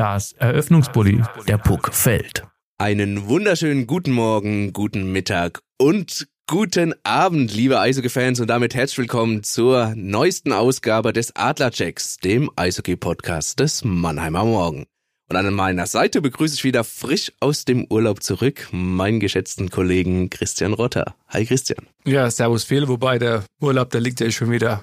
[0.00, 2.44] Das Eröffnungsbully, der Puck fällt.
[2.78, 9.42] Einen wunderschönen guten Morgen, guten Mittag und guten Abend, liebe Eishockey-Fans und damit herzlich willkommen
[9.42, 14.86] zur neuesten Ausgabe des Adlerchecks, dem Eishockey-Podcast des Mannheimer Morgen.
[15.28, 20.30] Und an meiner Seite begrüße ich wieder frisch aus dem Urlaub zurück meinen geschätzten Kollegen
[20.30, 21.14] Christian Rotter.
[21.28, 21.86] Hi Christian.
[22.06, 24.82] Ja, servus Phil, wobei der Urlaub, der liegt ja schon wieder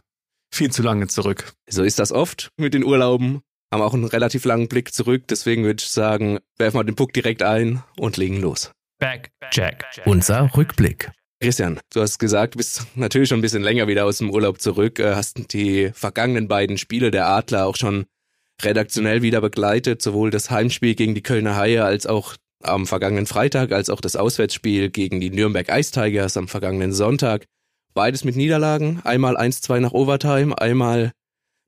[0.53, 1.53] viel zu lange zurück.
[1.67, 5.63] So ist das oft mit den Urlauben haben auch einen relativ langen Blick zurück, deswegen
[5.63, 8.71] würde ich sagen, werfen wir den Puck direkt ein und legen los.
[8.99, 9.85] Back, Jack.
[10.05, 11.11] Unser Rückblick.
[11.39, 14.59] Christian, du hast gesagt, du bist natürlich schon ein bisschen länger wieder aus dem Urlaub
[14.59, 18.05] zurück, äh, hast die vergangenen beiden Spiele der Adler auch schon
[18.63, 23.71] redaktionell wieder begleitet, sowohl das Heimspiel gegen die Kölner Haie als auch am vergangenen Freitag,
[23.71, 27.45] als auch das Auswärtsspiel gegen die Nürnberg Ice Tigers am vergangenen Sonntag.
[27.93, 31.11] Beides mit Niederlagen, einmal 1-2 nach Overtime, einmal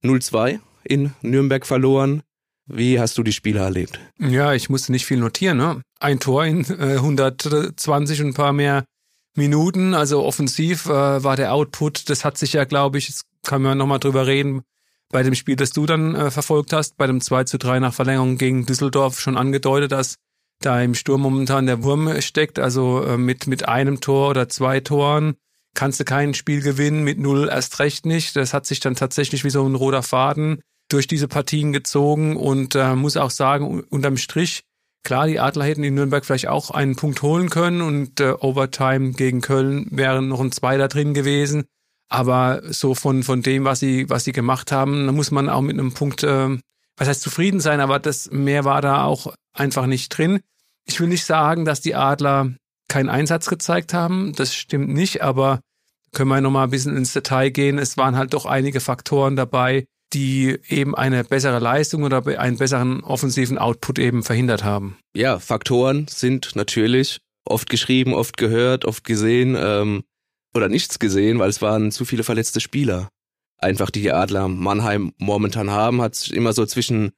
[0.03, 2.23] 0-2 in Nürnberg verloren.
[2.65, 3.99] Wie hast du die Spiele erlebt?
[4.19, 5.57] Ja, ich musste nicht viel notieren.
[5.57, 5.81] Ne?
[5.99, 8.83] Ein Tor in äh, 120 und ein paar mehr
[9.35, 9.95] Minuten.
[9.95, 12.09] Also offensiv äh, war der Output.
[12.09, 14.61] Das hat sich ja, glaube ich, das kann man nochmal drüber reden,
[15.11, 17.93] bei dem Spiel, das du dann äh, verfolgt hast, bei dem 2 zu 3 nach
[17.93, 20.15] Verlängerung gegen Düsseldorf schon angedeutet, dass
[20.61, 22.59] da im Sturm momentan der Wurm steckt.
[22.59, 25.35] Also äh, mit, mit einem Tor oder zwei Toren
[25.75, 28.35] kannst du kein Spiel gewinnen, mit null erst recht nicht.
[28.35, 32.75] Das hat sich dann tatsächlich wie so ein roter Faden durch diese Partien gezogen und
[32.75, 34.63] äh, muss auch sagen, unterm Strich,
[35.03, 39.11] klar, die Adler hätten in Nürnberg vielleicht auch einen Punkt holen können und äh, Overtime
[39.11, 41.65] gegen Köln wären noch ein Zweiter drin gewesen.
[42.09, 45.61] Aber so von, von dem, was sie, was sie gemacht haben, da muss man auch
[45.61, 46.57] mit einem Punkt, äh,
[46.97, 50.39] was heißt zufrieden sein, aber das mehr war da auch einfach nicht drin.
[50.85, 52.55] Ich will nicht sagen, dass die Adler
[52.89, 54.33] keinen Einsatz gezeigt haben.
[54.35, 55.61] Das stimmt nicht, aber
[56.11, 57.77] können wir nochmal ein bisschen ins Detail gehen.
[57.77, 63.03] Es waren halt doch einige Faktoren dabei, die eben eine bessere Leistung oder einen besseren
[63.03, 64.97] offensiven Output eben verhindert haben.
[65.15, 70.03] Ja, Faktoren sind natürlich oft geschrieben, oft gehört, oft gesehen ähm,
[70.55, 73.09] oder nichts gesehen, weil es waren zu viele verletzte Spieler.
[73.59, 77.11] Einfach die Adler Mannheim momentan haben, hat sich immer so zwischen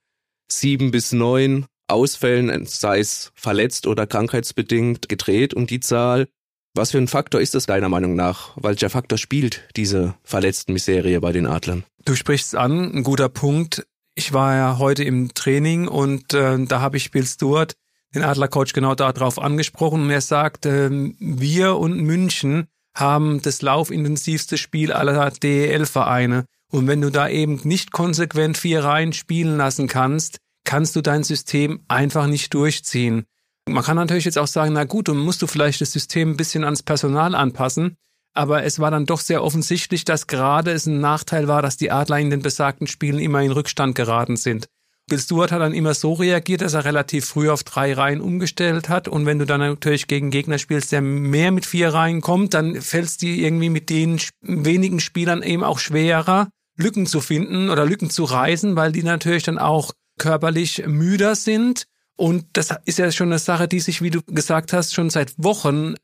[0.51, 6.27] sieben bis neun Ausfällen, sei es verletzt oder krankheitsbedingt, gedreht um die Zahl.
[6.73, 8.55] Was für ein Faktor ist das deiner Meinung nach?
[8.55, 11.83] Welcher Faktor spielt diese verletzten Miserie bei den Adlern?
[12.05, 13.85] Du sprichst an, ein guter Punkt.
[14.15, 17.73] Ich war ja heute im Training und äh, da habe ich Bill Stewart,
[18.15, 24.57] den Adlercoach, genau darauf angesprochen und er sagt, äh, wir und München haben das laufintensivste
[24.57, 26.45] Spiel aller DEL-Vereine.
[26.71, 31.23] Und wenn du da eben nicht konsequent vier Reihen spielen lassen kannst, kannst du dein
[31.23, 33.25] System einfach nicht durchziehen.
[33.67, 36.37] Man kann natürlich jetzt auch sagen, na gut, dann musst du vielleicht das System ein
[36.37, 37.97] bisschen ans Personal anpassen.
[38.33, 41.91] Aber es war dann doch sehr offensichtlich, dass gerade es ein Nachteil war, dass die
[41.91, 44.67] Adler in den besagten Spielen immer in Rückstand geraten sind.
[45.09, 48.87] Bill Stewart hat dann immer so reagiert, dass er relativ früh auf drei Reihen umgestellt
[48.87, 49.09] hat.
[49.09, 52.81] Und wenn du dann natürlich gegen Gegner spielst, der mehr mit vier Reihen kommt, dann
[52.81, 56.47] fällt es dir irgendwie mit den wenigen Spielern eben auch schwerer,
[56.77, 61.87] Lücken zu finden oder Lücken zu reißen, weil die natürlich dann auch körperlich müder sind
[62.15, 65.33] und das ist ja schon eine Sache, die sich, wie du gesagt hast, schon seit
[65.37, 65.95] Wochen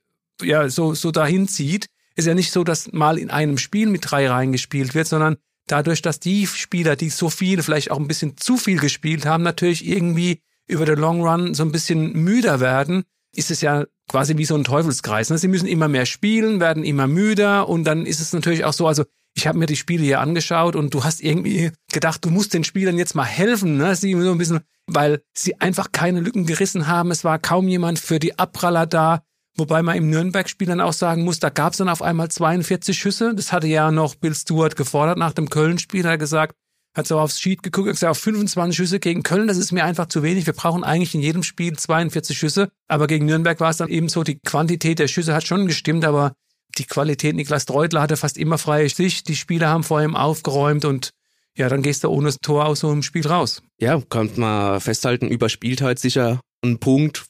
[0.41, 1.85] ja so, so dahin zieht.
[2.15, 5.37] Ist ja nicht so, dass mal in einem Spiel mit drei Reihen gespielt wird, sondern
[5.67, 9.43] dadurch, dass die Spieler, die so viel, vielleicht auch ein bisschen zu viel gespielt haben,
[9.43, 13.03] natürlich irgendwie über den Long Run so ein bisschen müder werden,
[13.35, 15.29] ist es ja quasi wie so ein Teufelskreis.
[15.29, 15.37] Ne?
[15.37, 18.87] Sie müssen immer mehr spielen, werden immer müder und dann ist es natürlich auch so,
[18.87, 19.03] also
[19.37, 22.63] ich habe mir die Spiele hier angeschaut und du hast irgendwie gedacht, du musst den
[22.63, 23.95] Spielern jetzt mal helfen, ne?
[23.95, 27.11] Sie so ein bisschen, weil sie einfach keine Lücken gerissen haben.
[27.11, 29.21] Es war kaum jemand für die Abpraller da.
[29.55, 32.97] Wobei man im Nürnberg-Spiel dann auch sagen muss, da gab es dann auf einmal 42
[32.97, 33.35] Schüsse.
[33.35, 36.03] Das hatte ja noch Bill Stewart gefordert nach dem Köln-Spiel.
[36.03, 36.55] Er hat gesagt,
[36.95, 39.83] hat so aufs Sheet geguckt und gesagt, auf 25 Schüsse gegen Köln, das ist mir
[39.83, 40.47] einfach zu wenig.
[40.47, 42.69] Wir brauchen eigentlich in jedem Spiel 42 Schüsse.
[42.87, 46.05] Aber gegen Nürnberg war es dann eben so, die Quantität der Schüsse hat schon gestimmt,
[46.05, 46.33] aber
[46.79, 47.35] die Qualität.
[47.35, 49.27] Niklas Treutler hatte fast immer freie Sicht.
[49.27, 51.11] Die Spieler haben vor ihm aufgeräumt und
[51.57, 53.63] ja, dann gehst du ohne das Tor aus so einem Spiel raus.
[53.79, 57.25] Ja, kann man festhalten, Überspieltheit sicher ein Punkt.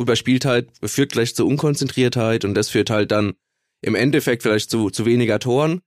[0.00, 3.34] Überspieltheit führt gleich zur Unkonzentriertheit und das führt halt dann
[3.82, 5.80] im Endeffekt vielleicht zu, zu weniger Toren.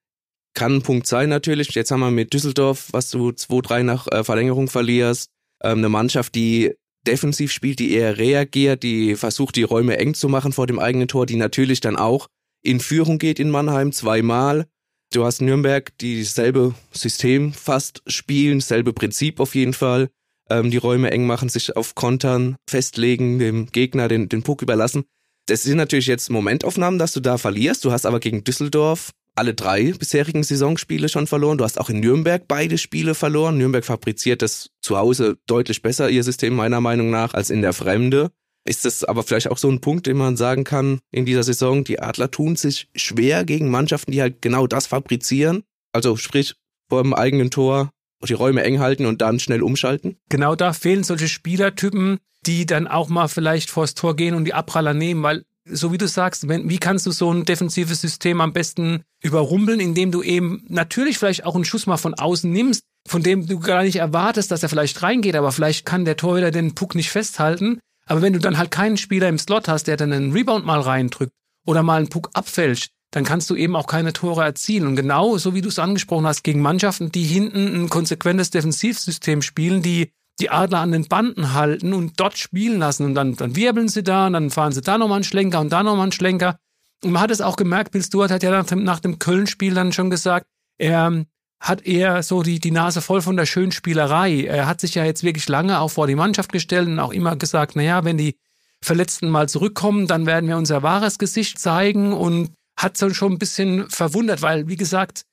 [0.53, 1.69] kann ein Punkt sein natürlich.
[1.69, 5.29] Jetzt haben wir mit Düsseldorf, was du 2-3 nach äh, Verlängerung verlierst,
[5.63, 6.75] ähm, eine Mannschaft, die
[7.07, 11.07] defensiv spielt, die eher reagiert, die versucht, die Räume eng zu machen vor dem eigenen
[11.07, 12.27] Tor, die natürlich dann auch
[12.63, 14.65] in Führung geht in Mannheim zweimal.
[15.11, 20.09] Du hast Nürnberg, die dasselbe System fast spielen, dasselbe Prinzip auf jeden Fall.
[20.49, 25.03] Ähm, die Räume eng machen, sich auf Kontern festlegen, dem Gegner den, den Puck überlassen.
[25.45, 27.85] Das sind natürlich jetzt Momentaufnahmen, dass du da verlierst.
[27.85, 31.57] Du hast aber gegen Düsseldorf alle drei bisherigen Saisonspiele schon verloren.
[31.57, 33.57] Du hast auch in Nürnberg beide Spiele verloren.
[33.57, 37.73] Nürnberg fabriziert das zu Hause deutlich besser, ihr System meiner Meinung nach, als in der
[37.73, 38.31] Fremde.
[38.65, 41.83] Ist das aber vielleicht auch so ein Punkt, den man sagen kann in dieser Saison,
[41.83, 45.63] die Adler tun sich schwer gegen Mannschaften, die halt genau das fabrizieren?
[45.91, 46.55] Also sprich,
[46.89, 47.91] vor dem eigenen Tor
[48.27, 50.17] die Räume eng halten und dann schnell umschalten?
[50.29, 54.53] Genau da fehlen solche Spielertypen, die dann auch mal vielleicht vors Tor gehen und die
[54.53, 58.41] Abpraller nehmen, weil so wie du sagst, wenn, wie kannst du so ein defensives System
[58.41, 62.83] am besten überrumpeln, indem du eben natürlich vielleicht auch einen Schuss mal von außen nimmst,
[63.07, 66.51] von dem du gar nicht erwartest, dass er vielleicht reingeht, aber vielleicht kann der Torhüter
[66.51, 67.79] den Puck nicht festhalten.
[68.05, 70.79] Aber wenn du dann halt keinen Spieler im Slot hast, der dann einen Rebound mal
[70.81, 71.33] reindrückt
[71.65, 74.87] oder mal einen Puck abfälscht, dann kannst du eben auch keine Tore erzielen.
[74.87, 79.41] Und genau so wie du es angesprochen hast, gegen Mannschaften, die hinten ein konsequentes Defensivsystem
[79.41, 83.05] spielen, die die Adler an den Banden halten und dort spielen lassen.
[83.05, 85.71] Und dann, dann wirbeln sie da und dann fahren sie da nochmal einen Schlenker und
[85.71, 86.57] da nochmal einen Schlenker.
[87.03, 89.75] Und man hat es auch gemerkt, Bill Stewart hat ja nach dem, nach dem Köln-Spiel
[89.75, 90.47] dann schon gesagt,
[90.79, 91.25] er
[91.63, 94.43] hat eher so die, die Nase voll von der schönen Spielerei.
[94.43, 97.35] Er hat sich ja jetzt wirklich lange auch vor die Mannschaft gestellt und auch immer
[97.35, 98.35] gesagt, naja, wenn die
[98.81, 103.39] Verletzten mal zurückkommen, dann werden wir unser wahres Gesicht zeigen und hat so schon ein
[103.39, 105.23] bisschen verwundert, weil, wie gesagt,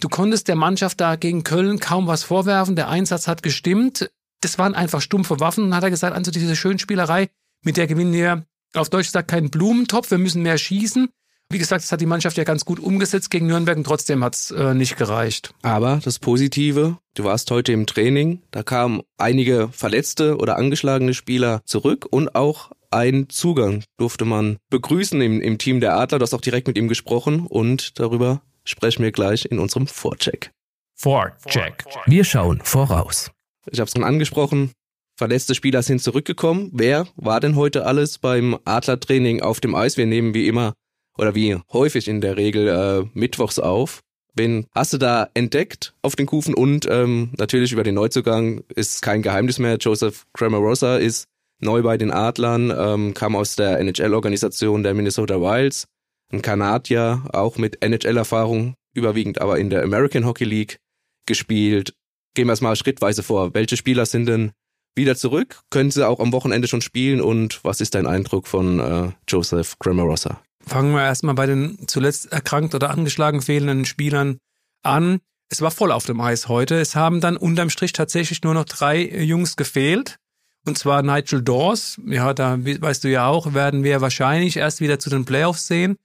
[0.00, 2.76] du konntest der Mannschaft da gegen Köln kaum was vorwerfen.
[2.76, 4.10] Der Einsatz hat gestimmt
[4.40, 5.64] das waren einfach stumpfe Waffen.
[5.64, 7.28] Und hat er gesagt, also diese Schönspielerei,
[7.62, 11.08] mit der gewinnen wir auf Deutsch gesagt keinen Blumentopf, wir müssen mehr schießen.
[11.52, 14.52] Wie gesagt, das hat die Mannschaft ja ganz gut umgesetzt gegen Nürnberg und trotzdem hat's
[14.52, 15.52] äh, nicht gereicht.
[15.62, 21.60] Aber das Positive, du warst heute im Training, da kamen einige verletzte oder angeschlagene Spieler
[21.64, 26.20] zurück und auch ein Zugang durfte man begrüßen im, im Team der Adler.
[26.20, 30.52] Du hast auch direkt mit ihm gesprochen und darüber sprechen wir gleich in unserem Vorcheck.
[30.94, 31.84] Vorcheck.
[32.06, 33.32] Wir schauen voraus.
[33.70, 34.70] Ich habe es schon angesprochen.
[35.16, 36.70] Verletzte Spieler sind zurückgekommen.
[36.72, 39.96] Wer war denn heute alles beim Adlertraining auf dem Eis?
[39.96, 40.74] Wir nehmen wie immer
[41.20, 44.00] oder wie häufig in der Regel äh, mittwochs auf.
[44.34, 46.54] Wen hast du da entdeckt auf den Kufen?
[46.54, 49.76] Und ähm, natürlich über den Neuzugang ist kein Geheimnis mehr.
[49.76, 51.26] Joseph Cramarosa ist
[51.60, 55.86] neu bei den Adlern, ähm, kam aus der NHL-Organisation der Minnesota Wilds.
[56.32, 60.78] Ein Kanadier, auch mit NHL-Erfahrung, überwiegend aber in der American Hockey League
[61.26, 61.92] gespielt
[62.34, 63.54] gehen wir es mal schrittweise vor.
[63.54, 64.52] Welche Spieler sind denn
[64.94, 65.60] wieder zurück?
[65.70, 67.20] Können sie auch am Wochenende schon spielen?
[67.20, 70.40] Und was ist dein Eindruck von äh, Joseph Cramarossa?
[70.70, 74.38] Fangen wir erstmal bei den zuletzt erkrankt oder angeschlagen fehlenden Spielern
[74.84, 75.18] an.
[75.50, 76.80] Es war voll auf dem Eis heute.
[76.80, 80.18] Es haben dann unterm Strich tatsächlich nur noch drei Jungs gefehlt.
[80.64, 82.00] Und zwar Nigel Dawes.
[82.06, 85.96] Ja, da weißt du ja auch, werden wir wahrscheinlich erst wieder zu den Playoffs sehen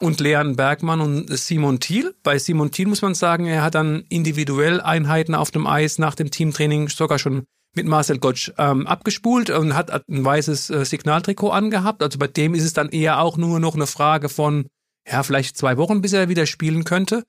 [0.00, 2.14] und Leon Bergmann und Simon Thiel.
[2.22, 6.14] Bei Simon Thiel muss man sagen, er hat dann individuell Einheiten auf dem Eis nach
[6.14, 7.44] dem Teamtraining sogar schon
[7.74, 12.02] mit Marcel Gottsch ähm, abgespult und hat ein weißes äh, Signaltrikot angehabt.
[12.02, 14.66] Also bei dem ist es dann eher auch nur noch eine Frage von,
[15.06, 17.24] ja, vielleicht zwei Wochen, bis er wieder spielen könnte.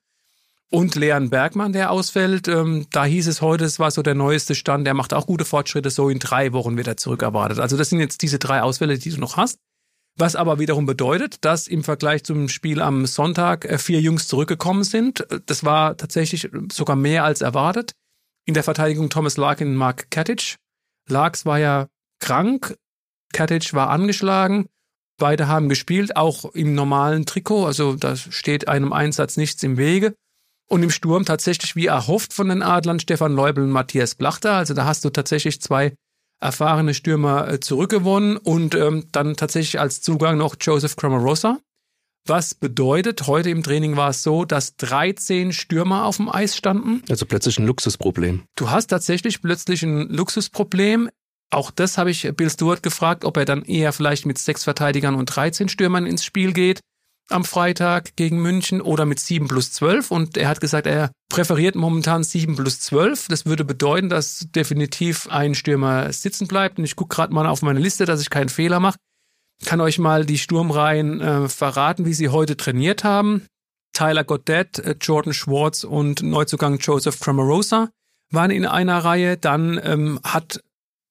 [0.72, 4.56] Und Leon Bergmann, der ausfällt, ähm, da hieß es heute, es war so der neueste
[4.56, 7.60] Stand, der macht auch gute Fortschritte, so in drei Wochen wird er zurückerwartet.
[7.60, 9.60] Also das sind jetzt diese drei Ausfälle, die du noch hast.
[10.18, 14.84] Was aber wiederum bedeutet, dass im Vergleich zum Spiel am Sonntag äh, vier Jungs zurückgekommen
[14.84, 15.26] sind.
[15.46, 17.94] Das war tatsächlich sogar mehr als erwartet.
[18.46, 20.58] In der Verteidigung Thomas Larkin und Mark Katic.
[21.10, 21.88] Larks war ja
[22.20, 22.76] krank,
[23.34, 24.68] Katic war angeschlagen.
[25.18, 27.66] Beide haben gespielt, auch im normalen Trikot.
[27.66, 30.16] Also da steht einem Einsatz nichts im Wege.
[30.68, 34.54] Und im Sturm tatsächlich wie erhofft von den Adlern Stefan Leubel und Matthias Blachter.
[34.54, 35.94] Also da hast du tatsächlich zwei
[36.40, 41.60] erfahrene Stürmer äh, zurückgewonnen und ähm, dann tatsächlich als Zugang noch Joseph Cramarosa.
[42.28, 47.04] Was bedeutet, heute im Training war es so, dass 13 Stürmer auf dem Eis standen.
[47.08, 48.44] Also plötzlich ein Luxusproblem.
[48.56, 51.10] Du hast tatsächlich plötzlich ein Luxusproblem.
[51.52, 55.14] Auch das habe ich Bill Stewart gefragt, ob er dann eher vielleicht mit sechs Verteidigern
[55.14, 56.80] und 13 Stürmern ins Spiel geht
[57.30, 61.76] am Freitag gegen München oder mit 7 plus 12 und er hat gesagt, er präferiert
[61.76, 63.28] momentan 7 plus 12.
[63.30, 67.62] Das würde bedeuten, dass definitiv ein Stürmer sitzen bleibt und ich gucke gerade mal auf
[67.62, 68.98] meine Liste, dass ich keinen Fehler mache.
[69.64, 73.46] Kann euch mal die Sturmreihen äh, verraten, wie sie heute trainiert haben.
[73.94, 77.90] Tyler Goddett, äh, Jordan Schwartz und Neuzugang Joseph Cramarosa
[78.32, 79.38] waren in einer Reihe.
[79.38, 80.62] Dann ähm, hat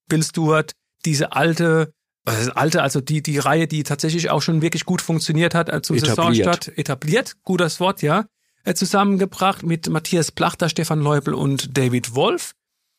[0.09, 0.73] Bill Stewart
[1.05, 1.93] diese alte
[2.25, 5.91] das alte, also die, die Reihe, die tatsächlich auch schon wirklich gut funktioniert hat, als
[5.91, 6.17] etabliert.
[6.17, 8.25] Saisonstart etabliert, gutes Wort, ja.
[8.65, 12.53] äh, zusammengebracht mit Matthias Plachter, Stefan Leupel und David Wolf.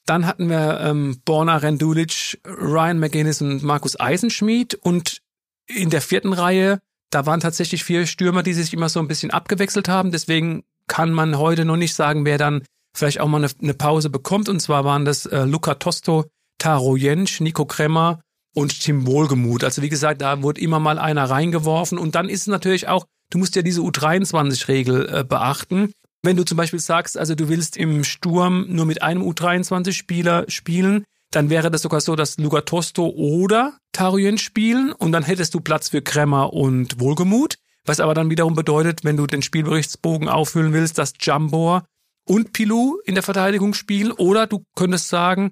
[0.06, 4.76] Dann hatten wir ähm, Borna Rendulic, Ryan McGinnis und Markus Eisenschmied.
[4.76, 5.22] Und
[5.68, 6.80] in der vierten Reihe,
[7.10, 10.12] da waren tatsächlich vier Stürmer, die sich immer so ein bisschen abgewechselt haben.
[10.12, 12.64] Deswegen kann man heute noch nicht sagen, wer dann
[12.96, 14.50] vielleicht auch mal eine, eine Pause bekommt.
[14.50, 16.26] Und zwar waren das äh, Luca Tosto,
[16.58, 18.22] Taro Jensch, Nico Kremmer
[18.54, 19.64] und Tim Wohlgemuth.
[19.64, 21.98] Also wie gesagt, da wurde immer mal einer reingeworfen.
[21.98, 25.92] Und dann ist es natürlich auch, du musst ja diese U23-Regel äh, beachten.
[26.24, 31.04] Wenn du zum Beispiel sagst, also du willst im Sturm nur mit einem U23-Spieler spielen,
[31.36, 35.60] dann wäre das sogar so, dass Luca Tosto oder Taruyen spielen und dann hättest du
[35.60, 37.56] Platz für Kremmer und Wohlgemut.
[37.86, 41.86] Was aber dann wiederum bedeutet, wenn du den Spielberichtsbogen auffüllen willst, dass Jambor
[42.28, 45.52] und Pilou in der Verteidigung spielen oder du könntest sagen,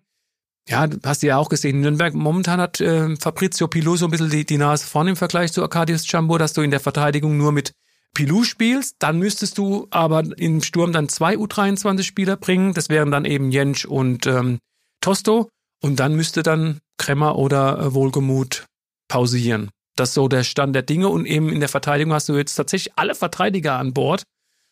[0.67, 4.29] ja, hast du ja auch gesehen, Nürnberg momentan hat äh, Fabrizio Pilou so ein bisschen
[4.29, 7.51] die, die Nase vorne im Vergleich zu Arcadius Jambor, dass du in der Verteidigung nur
[7.51, 7.73] mit
[8.13, 12.73] Pilou spielst, dann müsstest du aber im Sturm dann zwei U23-Spieler bringen.
[12.73, 14.59] Das wären dann eben Jensch und ähm,
[15.01, 15.49] Tosto.
[15.83, 18.65] Und dann müsste dann Kremmer oder äh, Wohlgemut
[19.09, 19.69] pausieren.
[19.95, 21.09] Das ist so der Stand der Dinge.
[21.09, 24.23] Und eben in der Verteidigung hast du jetzt tatsächlich alle Verteidiger an Bord.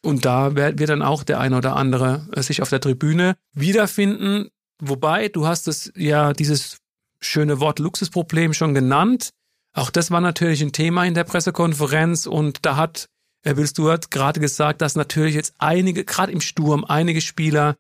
[0.04, 4.50] Und da wird dann auch der eine oder andere äh, sich auf der Tribüne wiederfinden.
[4.82, 6.78] Wobei, du hast es ja dieses
[7.20, 9.32] schöne Wort Luxusproblem schon genannt.
[9.74, 13.06] Auch das war natürlich ein Thema in der Pressekonferenz und da hat
[13.44, 17.76] Wills, du hast gerade gesagt, dass natürlich jetzt einige, gerade im Sturm, einige Spieler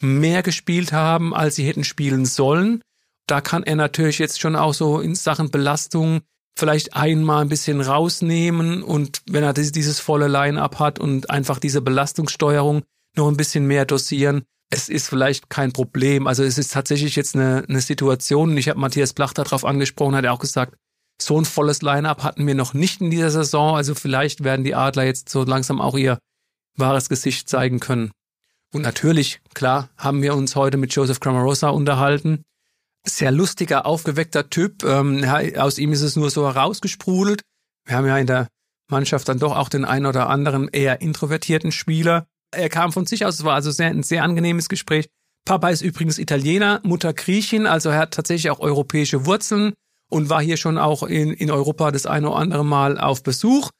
[0.00, 2.82] mehr gespielt haben, als sie hätten spielen sollen.
[3.26, 6.20] Da kann er natürlich jetzt schon auch so in Sachen Belastung
[6.56, 11.80] vielleicht einmal ein bisschen rausnehmen und wenn er dieses volle Line-up hat und einfach diese
[11.80, 12.82] Belastungssteuerung
[13.16, 16.26] noch ein bisschen mehr dosieren, es ist vielleicht kein Problem.
[16.26, 20.24] Also es ist tatsächlich jetzt eine, eine Situation, ich habe Matthias Plachter darauf angesprochen, hat
[20.24, 20.76] er auch gesagt,
[21.20, 23.76] so ein volles Line-up hatten wir noch nicht in dieser Saison.
[23.76, 26.18] Also vielleicht werden die Adler jetzt so langsam auch ihr
[26.76, 28.10] wahres Gesicht zeigen können.
[28.74, 32.42] Und natürlich, klar, haben wir uns heute mit Joseph Cramarosa unterhalten.
[33.06, 34.82] Sehr lustiger, aufgeweckter Typ.
[34.82, 35.24] Ähm,
[35.56, 37.42] aus ihm ist es nur so herausgesprudelt.
[37.86, 38.48] Wir haben ja in der
[38.90, 42.26] Mannschaft dann doch auch den einen oder anderen eher introvertierten Spieler.
[42.50, 45.06] Er kam von sich aus, es war also sehr, ein sehr angenehmes Gespräch.
[45.44, 49.74] Papa ist übrigens Italiener, Mutter Griechin, also er hat tatsächlich auch europäische Wurzeln
[50.10, 53.70] und war hier schon auch in, in Europa das eine oder andere Mal auf Besuch.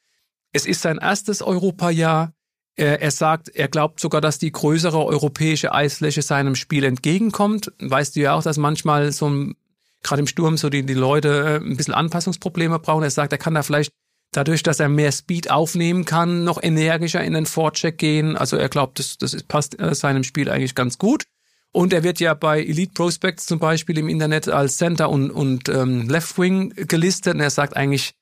[0.52, 2.32] Es ist sein erstes Europajahr.
[2.76, 7.72] Er, er sagt, er glaubt sogar, dass die größere europäische Eisfläche seinem Spiel entgegenkommt.
[7.78, 9.56] Weißt du ja auch, dass manchmal so ein,
[10.02, 13.04] gerade im Sturm so die, die Leute äh, ein bisschen Anpassungsprobleme brauchen.
[13.04, 13.92] Er sagt, er kann da vielleicht
[14.32, 18.36] dadurch, dass er mehr Speed aufnehmen kann, noch energischer in den Vorcheck gehen.
[18.36, 21.24] Also er glaubt, das, das passt äh, seinem Spiel eigentlich ganz gut.
[21.72, 25.68] Und er wird ja bei Elite Prospects zum Beispiel im Internet als Center und, und
[25.68, 27.34] ähm, Left Wing gelistet.
[27.34, 28.14] Und er sagt eigentlich,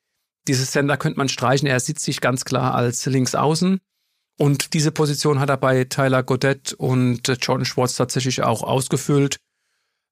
[0.48, 1.68] dieses Center könnte man streichen.
[1.68, 3.78] Er sitzt sich ganz klar als Linksaußen.
[4.38, 9.36] Und diese Position hat er bei Tyler Godet und Jordan Schwartz tatsächlich auch ausgefüllt.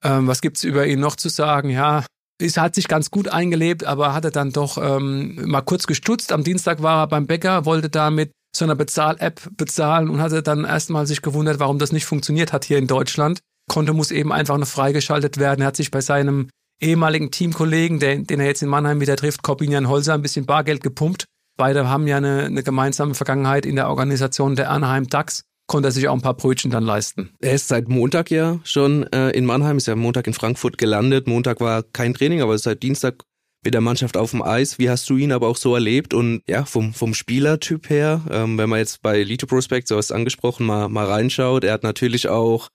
[0.05, 1.71] Ähm, was gibt's über ihn noch zu sagen?
[1.71, 2.05] Ja,
[2.41, 6.33] es hat sich ganz gut eingelebt, aber hatte dann doch ähm, mal kurz gestutzt.
[6.33, 10.65] Am Dienstag war er beim Bäcker, wollte damit so einer Bezahl-App bezahlen und hatte dann
[10.65, 13.41] erstmal sich gewundert, warum das nicht funktioniert hat hier in Deutschland.
[13.69, 15.61] Konto muss eben einfach noch freigeschaltet werden.
[15.61, 16.49] Er hat sich bei seinem
[16.81, 20.83] ehemaligen Teamkollegen, den, den er jetzt in Mannheim wieder trifft, Corbinian Holzer, ein bisschen Bargeld
[20.83, 21.27] gepumpt.
[21.61, 25.93] Beide haben ja eine, eine gemeinsame Vergangenheit in der Organisation der Anaheim Ducks konnte er
[25.93, 27.35] sich auch ein paar Brötchen dann leisten.
[27.39, 31.27] Er ist seit Montag ja schon äh, in Mannheim, ist ja Montag in Frankfurt gelandet.
[31.27, 33.25] Montag war kein Training, aber seit Dienstag
[33.63, 34.79] mit der Mannschaft auf dem Eis.
[34.79, 36.15] Wie hast du ihn aber auch so erlebt?
[36.15, 40.13] Und ja, vom, vom Spielertyp her, ähm, wenn man jetzt bei Lito Prospect, so was
[40.13, 42.69] angesprochen, mal, mal reinschaut, er hat natürlich auch,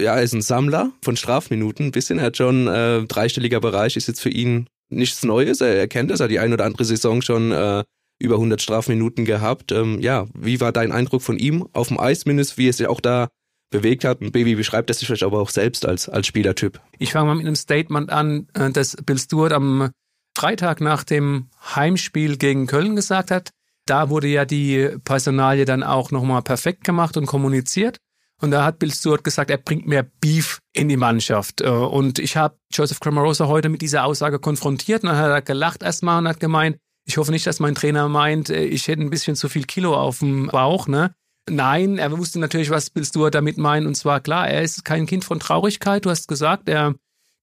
[0.00, 2.18] ja, er ist ein Sammler von Strafminuten ein bisschen.
[2.18, 5.60] Er hat schon äh, dreistelliger Bereich, ist jetzt für ihn nichts Neues.
[5.60, 7.84] Er, er kennt das, er hat die ein oder andere Saison schon äh,
[8.24, 9.72] über 100 Strafminuten gehabt.
[9.72, 12.88] Ähm, ja, wie war dein Eindruck von ihm auf dem Eis mindestens, wie es sich
[12.88, 13.28] auch da
[13.70, 14.20] bewegt hat?
[14.20, 16.80] Baby beschreibt das sich vielleicht aber auch selbst als, als Spielertyp.
[16.98, 19.90] Ich fange mal mit einem Statement an, äh, das Bill Stewart am
[20.36, 23.50] Freitag nach dem Heimspiel gegen Köln gesagt hat.
[23.86, 27.98] Da wurde ja die Personalie dann auch nochmal perfekt gemacht und kommuniziert.
[28.40, 31.60] Und da hat Bill Stewart gesagt, er bringt mehr Beef in die Mannschaft.
[31.60, 35.42] Äh, und ich habe Joseph Cramarosa heute mit dieser Aussage konfrontiert und dann hat er
[35.42, 39.02] gelacht erstmal und hat gemeint, ich hoffe nicht, dass mein Trainer meint, äh, ich hätte
[39.02, 41.14] ein bisschen zu viel Kilo auf dem Bauch, ne?
[41.48, 43.86] Nein, er wusste natürlich, was Bill Stewart damit meint.
[43.86, 46.04] Und zwar klar, er ist kein Kind von Traurigkeit.
[46.04, 46.94] Du hast gesagt, er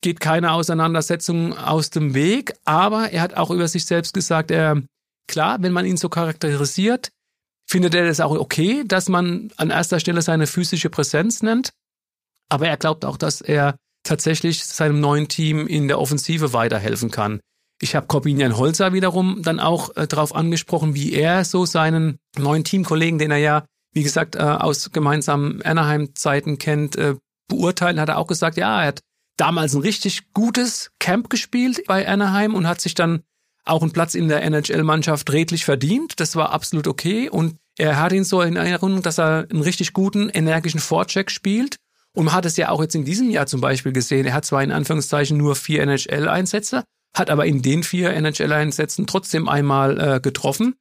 [0.02, 4.82] geht keine Auseinandersetzung aus dem Weg, aber er hat auch über sich selbst gesagt, er,
[5.28, 7.12] klar, wenn man ihn so charakterisiert,
[7.70, 11.70] findet er das auch okay, dass man an erster Stelle seine physische Präsenz nennt,
[12.50, 17.40] aber er glaubt auch, dass er tatsächlich seinem neuen Team in der Offensive weiterhelfen kann.
[17.82, 22.64] Ich habe Corbinian Holzer wiederum dann auch äh, darauf angesprochen, wie er so seinen neuen
[22.64, 27.16] Teamkollegen, den er ja wie gesagt, äh, aus gemeinsamen Anaheim-Zeiten kennt, äh,
[27.48, 29.02] beurteilen, hat er auch gesagt, ja, er hat
[29.38, 33.24] damals ein richtig gutes Camp gespielt bei Anaheim und hat sich dann
[33.66, 36.20] auch einen Platz in der NHL-Mannschaft redlich verdient.
[36.20, 37.30] Das war absolut okay.
[37.30, 41.76] Und er hat ihn so in Erinnerung, dass er einen richtig guten, energischen Vorcheck spielt.
[42.14, 44.26] Und man hat es ja auch jetzt in diesem Jahr zum Beispiel gesehen.
[44.26, 49.50] Er hat zwar in Anführungszeichen nur vier NHL-Einsätze, hat aber in den vier NHL-Einsätzen trotzdem
[49.50, 50.76] einmal äh, getroffen.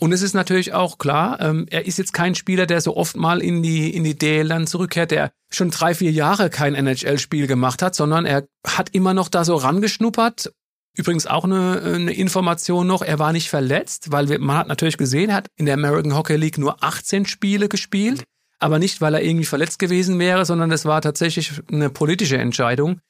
[0.00, 3.16] Und es ist natürlich auch klar, ähm, er ist jetzt kein Spieler, der so oft
[3.16, 7.46] mal in die, in die DL dann zurückkehrt, der schon drei, vier Jahre kein NHL-Spiel
[7.46, 10.52] gemacht hat, sondern er hat immer noch da so rangeschnuppert
[10.96, 14.96] Übrigens auch eine, eine Information noch, er war nicht verletzt, weil wir, man hat natürlich
[14.96, 18.22] gesehen, er hat in der American Hockey League nur 18 Spiele gespielt,
[18.60, 23.00] aber nicht, weil er irgendwie verletzt gewesen wäre, sondern es war tatsächlich eine politische Entscheidung.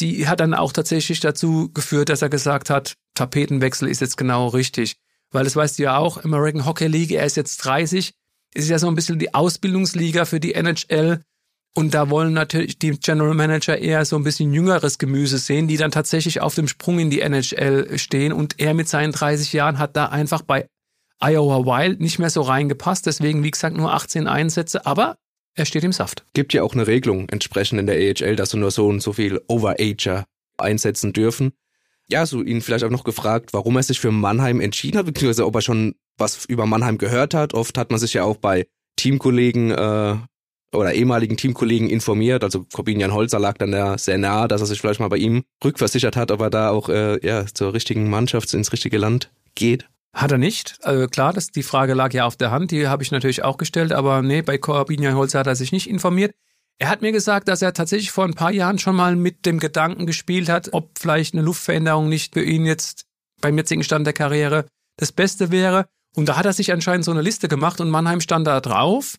[0.00, 4.48] Die hat dann auch tatsächlich dazu geführt, dass er gesagt hat, Tapetenwechsel ist jetzt genau
[4.48, 4.96] richtig.
[5.30, 8.12] Weil das weißt du ja auch, American Hockey League, er ist jetzt 30,
[8.54, 11.20] ist ja so ein bisschen die Ausbildungsliga für die NHL
[11.76, 15.76] und da wollen natürlich die General Manager eher so ein bisschen jüngeres Gemüse sehen, die
[15.76, 18.32] dann tatsächlich auf dem Sprung in die NHL stehen.
[18.32, 20.66] Und er mit seinen 30 Jahren hat da einfach bei
[21.20, 23.06] Iowa Wild nicht mehr so reingepasst.
[23.06, 25.16] Deswegen, wie gesagt, nur 18 Einsätze, aber
[25.54, 26.24] er steht im Saft.
[26.32, 29.12] Gibt ja auch eine Regelung entsprechend in der AHL, dass du nur so und so
[29.12, 30.26] viel Overager
[30.58, 31.52] einsetzen dürfen.
[32.08, 35.46] Ja, so ihn vielleicht auch noch gefragt, warum er sich für Mannheim entschieden hat, beziehungsweise
[35.46, 37.54] ob er schon was über Mannheim gehört hat.
[37.54, 38.66] Oft hat man sich ja auch bei
[38.96, 40.16] Teamkollegen äh,
[40.72, 42.44] oder ehemaligen Teamkollegen informiert.
[42.44, 45.42] Also Corbinian Holzer lag dann da sehr nah, dass er sich vielleicht mal bei ihm
[45.64, 49.88] rückversichert hat, ob er da auch äh, ja, zur richtigen Mannschaft ins richtige Land geht.
[50.12, 50.76] Hat er nicht.
[50.82, 53.58] Also klar, das, die Frage lag ja auf der Hand, die habe ich natürlich auch
[53.58, 56.32] gestellt, aber nee, bei Corbinian Holzer hat er sich nicht informiert.
[56.78, 59.58] Er hat mir gesagt, dass er tatsächlich vor ein paar Jahren schon mal mit dem
[59.58, 63.04] Gedanken gespielt hat, ob vielleicht eine Luftveränderung nicht für ihn jetzt
[63.40, 65.86] beim jetzigen Stand der Karriere das Beste wäre.
[66.16, 69.16] Und da hat er sich anscheinend so eine Liste gemacht und Mannheim stand da drauf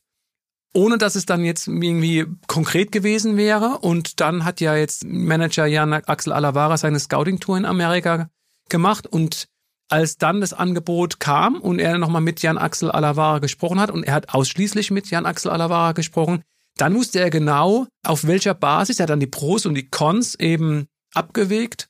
[0.73, 3.79] ohne dass es dann jetzt irgendwie konkret gewesen wäre.
[3.79, 8.29] Und dann hat ja jetzt Manager Jan Axel Alavara seine Scouting-Tour in Amerika
[8.69, 9.07] gemacht.
[9.07, 9.47] Und
[9.91, 14.03] als dann das Angebot kam und er nochmal mit Jan Axel Alavara gesprochen hat und
[14.03, 16.43] er hat ausschließlich mit Jan Axel Alavara gesprochen,
[16.77, 20.87] dann wusste er genau, auf welcher Basis er dann die Pros und die Cons eben
[21.13, 21.87] abgewegt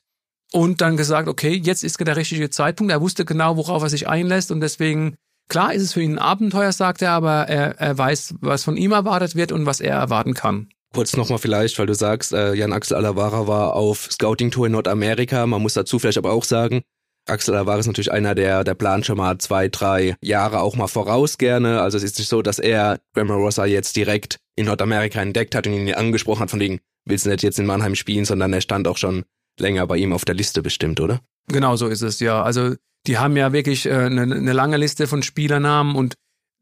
[0.52, 2.92] und dann gesagt, okay, jetzt ist der richtige Zeitpunkt.
[2.92, 5.16] Er wusste genau, worauf er sich einlässt und deswegen
[5.48, 8.76] Klar ist es für ihn ein Abenteuer, sagt er, aber er, er weiß, was von
[8.76, 10.68] ihm erwartet wird und was er erwarten kann.
[10.94, 15.46] Kurz nochmal vielleicht, weil du sagst, äh, Jan-Axel Alavara war auf Scouting-Tour in Nordamerika.
[15.46, 16.82] Man muss dazu vielleicht aber auch sagen,
[17.26, 20.88] Axel Alavara ist natürlich einer, der, der plant schon mal zwei, drei Jahre auch mal
[20.88, 21.80] voraus gerne.
[21.80, 25.66] Also es ist nicht so, dass er Grandma Rossa jetzt direkt in Nordamerika entdeckt hat
[25.66, 28.60] und ihn angesprochen hat von wegen, willst du nicht jetzt in Mannheim spielen, sondern er
[28.60, 29.24] stand auch schon
[29.58, 31.20] länger bei ihm auf der Liste bestimmt, oder?
[31.48, 32.42] Genau so ist es, ja.
[32.42, 32.74] Also
[33.06, 36.14] die haben ja wirklich äh, eine, eine lange Liste von Spielernamen und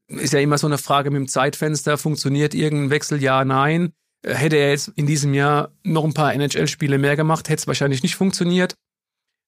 [0.08, 3.92] ist ja immer so eine Frage mit dem Zeitfenster, funktioniert irgendein Wechsel, ja, nein.
[4.22, 7.66] Äh, hätte er jetzt in diesem Jahr noch ein paar NHL-Spiele mehr gemacht, hätte es
[7.66, 8.74] wahrscheinlich nicht funktioniert.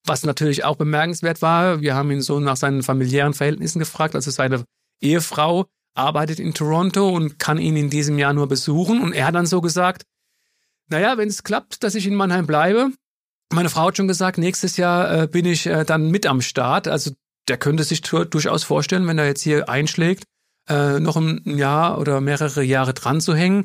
[0.07, 4.31] Was natürlich auch bemerkenswert war, wir haben ihn so nach seinen familiären Verhältnissen gefragt, also
[4.31, 4.65] seine
[5.01, 9.35] Ehefrau arbeitet in Toronto und kann ihn in diesem Jahr nur besuchen und er hat
[9.35, 10.05] dann so gesagt,
[10.89, 12.91] naja, wenn es klappt, dass ich in Mannheim bleibe,
[13.53, 16.89] meine Frau hat schon gesagt, nächstes Jahr äh, bin ich äh, dann mit am Start.
[16.89, 17.13] Also
[17.49, 20.25] der könnte sich durchaus vorstellen, wenn er jetzt hier einschlägt,
[20.69, 23.65] äh, noch ein Jahr oder mehrere Jahre dran zu hängen.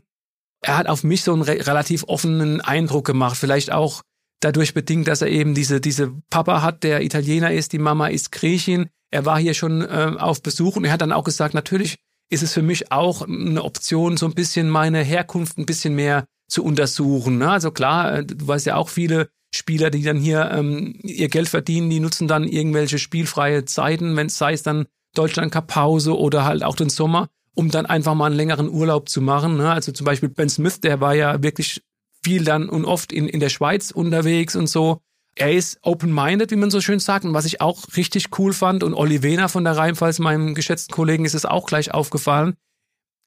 [0.61, 3.37] Er hat auf mich so einen re relativ offenen Eindruck gemacht.
[3.37, 4.01] Vielleicht auch
[4.39, 8.31] dadurch bedingt, dass er eben diese, diese Papa hat, der Italiener ist, die Mama ist
[8.31, 8.89] Griechin.
[9.11, 11.97] Er war hier schon äh, auf Besuch und er hat dann auch gesagt, natürlich
[12.29, 16.25] ist es für mich auch eine Option, so ein bisschen meine Herkunft ein bisschen mehr
[16.49, 17.37] zu untersuchen.
[17.37, 17.49] Ne?
[17.49, 21.47] Also klar, äh, du weißt ja auch viele Spieler, die dann hier ähm, ihr Geld
[21.49, 26.17] verdienen, die nutzen dann irgendwelche spielfreie Zeiten, wenn es sei es dann Deutschland Cup Pause
[26.17, 29.57] oder halt auch den Sommer, um dann einfach mal einen längeren Urlaub zu machen.
[29.57, 29.71] Ne?
[29.71, 31.81] Also zum Beispiel Ben Smith, der war ja wirklich
[32.23, 34.99] viel dann und oft in, in der Schweiz unterwegs und so.
[35.35, 38.83] Er ist open-minded, wie man so schön sagt, und was ich auch richtig cool fand.
[38.83, 42.55] Und Olli Wehner von der Rheinpfalz, meinem geschätzten Kollegen, ist es auch gleich aufgefallen.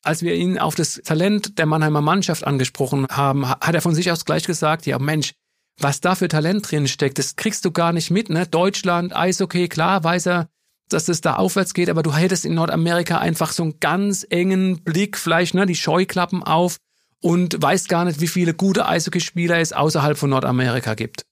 [0.02, 4.10] Als wir ihn auf das Talent der Mannheimer Mannschaft angesprochen haben, hat er von sich
[4.10, 5.34] aus gleich gesagt, ja Mensch,
[5.78, 8.46] was da für Talent drin steckt, das kriegst du gar nicht mit, ne?
[8.46, 10.48] Deutschland, Eishockey, klar, weiß er,
[10.88, 14.82] dass es da aufwärts geht, aber du hättest in Nordamerika einfach so einen ganz engen
[14.82, 16.78] Blick, vielleicht, ne, die Scheuklappen auf
[17.20, 21.26] und weißt gar nicht, wie viele gute Eishockeyspieler es außerhalb von Nordamerika gibt.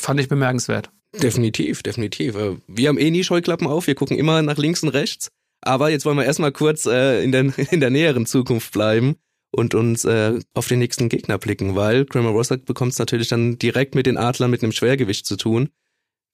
[0.00, 0.90] Fand ich bemerkenswert.
[1.14, 2.36] Definitiv, definitiv.
[2.36, 5.28] Äh, wir haben eh nie Scheuklappen auf, wir gucken immer nach links und rechts.
[5.60, 9.16] Aber jetzt wollen wir erstmal kurz äh, in, der, in der näheren Zukunft bleiben
[9.50, 13.58] und uns äh, auf den nächsten Gegner blicken, weil Kramer Rostock bekommt es natürlich dann
[13.58, 15.70] direkt mit den Adlern mit einem Schwergewicht zu tun.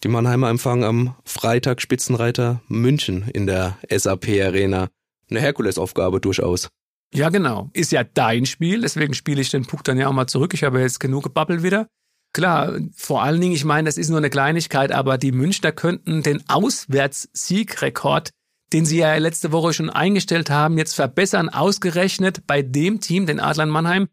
[0.02, 4.88] Die Mannheimer empfangen am Freitag Spitzenreiter München in der SAP Arena.
[5.30, 6.68] eine Herkulesaufgabe durchaus.
[7.14, 7.70] Ja, genau.
[7.72, 10.52] Ist ja dein Spiel, deswegen spiele ich den Puck dann ja auch mal zurück.
[10.52, 11.86] Ich habe jetzt genug gebabbelt wieder.
[12.32, 16.24] Klar, vor allen Dingen, ich meine, das ist nur eine Kleinigkeit, aber die Münchner könnten
[16.24, 18.30] den Auswärtssiegrekord,
[18.72, 23.38] den sie ja letzte Woche schon eingestellt haben, jetzt verbessern, ausgerechnet bei dem Team, den
[23.38, 24.08] Adlern Mannheim,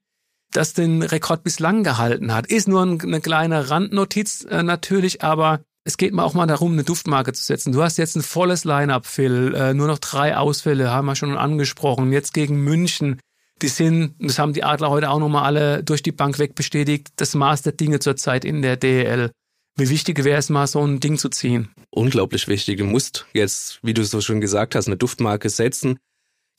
[0.51, 2.45] das den Rekord bislang gehalten hat.
[2.45, 6.83] Ist nur eine kleine Randnotiz äh, natürlich, aber es geht mir auch mal darum, eine
[6.83, 7.71] Duftmarke zu setzen.
[7.71, 9.53] Du hast jetzt ein volles Line-up, Phil.
[9.55, 12.11] Äh, nur noch drei Ausfälle, haben wir schon angesprochen.
[12.11, 13.19] Jetzt gegen München.
[13.61, 17.09] Die sind, das haben die Adler heute auch nochmal alle durch die Bank weg bestätigt,
[17.17, 19.31] das Maß der Dinge zurzeit in der DEL.
[19.77, 21.69] Wie wichtig wäre es mal, so ein Ding zu ziehen?
[21.91, 22.79] Unglaublich wichtig.
[22.79, 25.97] Du musst jetzt, wie du so schon gesagt hast, eine Duftmarke setzen.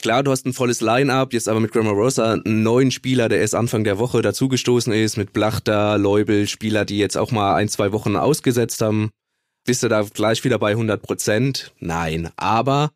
[0.02, 3.38] Klar, du hast ein volles Line-up, jetzt aber mit Grandma Rosa einen neuen Spieler, der
[3.38, 7.68] erst Anfang der Woche dazugestoßen ist, mit Blachter, Leubel, Spieler, die jetzt auch mal ein,
[7.68, 9.10] zwei Wochen ausgesetzt haben.
[9.64, 11.72] Bist du da gleich wieder bei 100 Prozent?
[11.78, 12.90] Nein, aber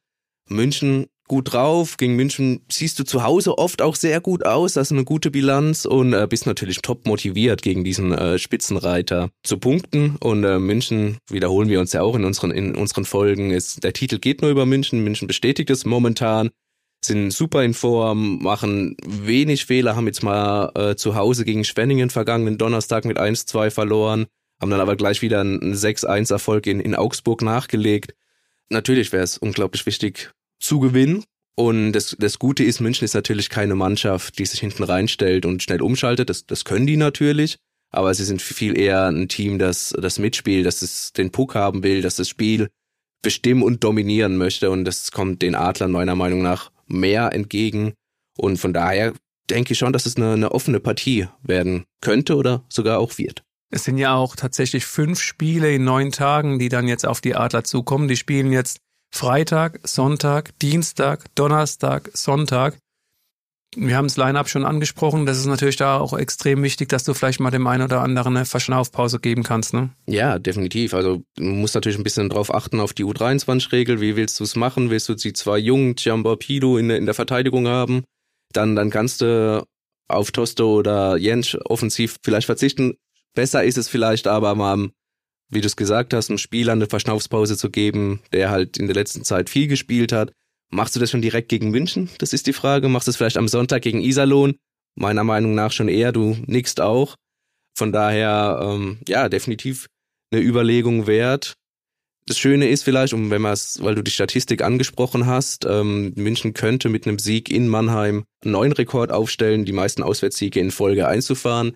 [0.49, 1.97] München gut drauf.
[1.97, 4.73] Gegen München siehst du zu Hause oft auch sehr gut aus.
[4.73, 9.31] Das ist eine gute Bilanz und äh, bist natürlich top motiviert, gegen diesen äh, Spitzenreiter
[9.45, 10.17] zu punkten.
[10.17, 13.93] Und äh, München, wiederholen wir uns ja auch in unseren, in unseren Folgen, ist, der
[13.93, 15.05] Titel geht nur über München.
[15.05, 16.51] München bestätigt es momentan
[17.05, 22.11] sind super in Form, machen wenig Fehler, haben jetzt mal äh, zu Hause gegen Schwenningen
[22.11, 24.27] vergangenen Donnerstag mit 1-2 verloren,
[24.61, 28.15] haben dann aber gleich wieder einen 6-1-Erfolg in, in Augsburg nachgelegt.
[28.69, 31.25] Natürlich wäre es unglaublich wichtig zu gewinnen.
[31.55, 35.63] Und das, das Gute ist, München ist natürlich keine Mannschaft, die sich hinten reinstellt und
[35.63, 36.29] schnell umschaltet.
[36.29, 37.57] Das, das können die natürlich.
[37.91, 41.83] Aber sie sind viel eher ein Team, das das mitspielt, das es den Puck haben
[41.83, 42.69] will, das das Spiel
[43.23, 44.71] bestimmen und dominieren möchte.
[44.71, 47.95] Und das kommt den Adlern meiner Meinung nach mehr entgegen.
[48.37, 49.13] Und von daher
[49.51, 53.43] denke ich schon, dass es eine, eine offene Partie werden könnte oder sogar auch wird.
[53.71, 57.35] Es sind ja auch tatsächlich fünf Spiele in neun Tagen, die dann jetzt auf die
[57.35, 58.09] Adler zukommen.
[58.09, 58.79] Die spielen jetzt
[59.13, 62.79] Freitag, Sonntag, Dienstag, Donnerstag, Sonntag
[63.77, 65.27] wir haben das Line-Up schon angesprochen.
[65.27, 68.37] Das ist natürlich da auch extrem wichtig, dass du vielleicht mal dem einen oder anderen
[68.37, 69.91] eine Verschnaufpause geben kannst, ne?
[70.07, 70.95] Ja, definitiv.
[70.95, 74.01] Also du musst natürlich ein bisschen drauf achten auf die U23-Regel.
[74.01, 74.91] Wie willst du es machen?
[74.91, 78.05] Willst du die zwei jungen Giamba Pido in, in der Verteidigung haben?
[78.53, 79.65] Dann, dann kannst du
[80.09, 82.95] auf Tosto oder Jentsch offensiv vielleicht verzichten.
[83.35, 84.89] Besser ist es vielleicht aber mal,
[85.51, 88.97] wie du es gesagt hast, einem Spieler eine Verschnaufspause zu geben, der halt in der
[88.97, 90.33] letzten Zeit viel gespielt hat
[90.71, 92.11] Machst du das schon direkt gegen München?
[92.19, 92.89] Das ist die Frage.
[92.89, 94.57] Machst du es vielleicht am Sonntag gegen Iserlohn?
[94.97, 96.13] Meiner Meinung nach schon eher.
[96.13, 97.17] Du nickst auch.
[97.77, 99.87] Von daher, ähm, ja, definitiv
[100.33, 101.55] eine Überlegung wert.
[102.29, 106.13] Das Schöne ist vielleicht, um wenn man es, weil du die Statistik angesprochen hast, ähm,
[106.17, 110.73] München könnte mit einem Sieg in Mannheim einen neuen Rekord aufstellen, die meisten Auswärtssiege in
[110.73, 111.75] Folge einzufahren.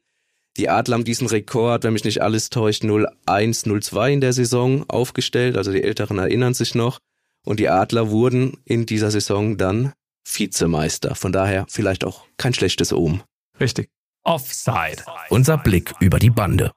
[0.56, 4.84] Die Adler haben diesen Rekord, wenn mich nicht alles täuscht, 0-1, 0-2 in der Saison
[4.88, 5.56] aufgestellt.
[5.56, 6.98] Also die Älteren erinnern sich noch.
[7.46, 9.92] Und die Adler wurden in dieser Saison dann
[10.24, 11.14] Vizemeister.
[11.14, 13.22] Von daher vielleicht auch kein schlechtes Ohm.
[13.58, 13.88] Richtig.
[14.22, 15.04] Offside.
[15.30, 16.72] Unser Blick über die Bande.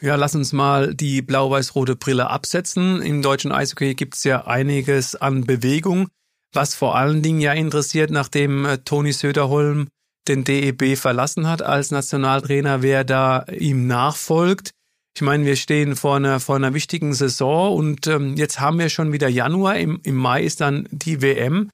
[0.00, 3.00] Ja, lass uns mal die blau-weiß-rote Brille absetzen.
[3.00, 6.08] Im deutschen Eishockey gibt's ja einiges an Bewegung,
[6.52, 9.88] was vor allen Dingen ja interessiert, nachdem äh, Toni Söderholm
[10.28, 14.72] den DEB verlassen hat als Nationaltrainer, wer da ihm nachfolgt.
[15.16, 18.88] Ich meine, wir stehen vor einer, vor einer wichtigen Saison und ähm, jetzt haben wir
[18.88, 19.76] schon wieder Januar.
[19.78, 21.70] Im, Im Mai ist dann die WM.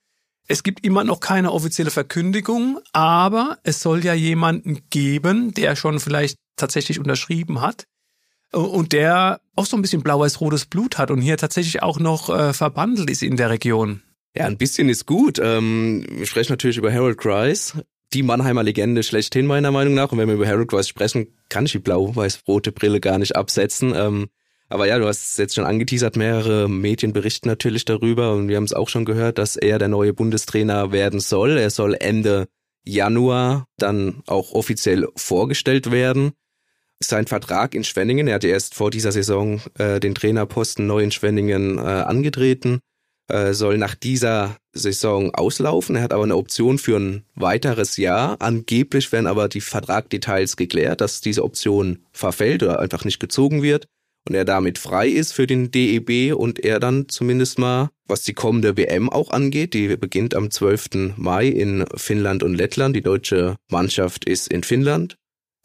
[0.47, 6.01] Es gibt immer noch keine offizielle Verkündigung, aber es soll ja jemanden geben, der schon
[6.01, 7.85] vielleicht tatsächlich unterschrieben hat
[8.53, 12.53] und der auch so ein bisschen blau-weiß-rotes Blut hat und hier tatsächlich auch noch äh,
[12.53, 14.03] verbandelt ist in der Region.
[14.37, 15.41] Ja, ein bisschen ist gut.
[15.43, 17.75] Ähm, wir sprechen natürlich über Harold Kreis,
[18.13, 20.13] die Mannheimer Legende schlechthin meiner Meinung nach.
[20.13, 23.95] Und wenn wir über Harold Weiss sprechen, kann ich die blau-weiß-rote Brille gar nicht absetzen.
[23.95, 24.29] Ähm,
[24.69, 28.57] aber ja, du hast es jetzt schon angeteasert, mehrere Medien berichten natürlich darüber und wir
[28.57, 31.59] haben es auch schon gehört, dass er der neue Bundestrainer werden soll.
[31.59, 32.47] Er soll Ende
[32.85, 36.33] Januar dann auch offiziell vorgestellt werden.
[37.01, 41.11] Sein Vertrag in Schwenningen, er hatte erst vor dieser Saison äh, den Trainerposten neu in
[41.11, 42.81] Schwenningen äh, angetreten
[43.33, 45.97] äh, soll nach dieser Saison auslaufen.
[45.97, 48.37] Er hat aber eine Option für ein weiteres Jahr.
[48.41, 53.87] Angeblich werden aber die Vertragdetails geklärt, dass diese Option verfällt oder einfach nicht gezogen wird
[54.29, 58.35] und er damit frei ist für den DEB und er dann zumindest mal, was die
[58.35, 61.17] kommende WM auch angeht, die beginnt am 12.
[61.17, 62.95] Mai in Finnland und Lettland.
[62.95, 65.17] Die deutsche Mannschaft ist in Finnland